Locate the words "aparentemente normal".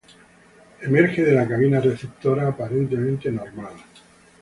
2.47-3.73